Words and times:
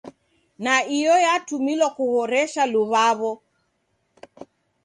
Na 0.63 0.73
iyo 0.97 1.13
yatumilwa 1.25 1.87
kuhoresha 1.97 2.61
luw'aw'o. 2.71 3.31